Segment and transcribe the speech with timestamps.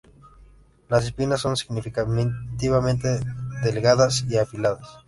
[0.89, 3.19] Las espinas son significativamente
[3.61, 4.97] delgadas y afiladas.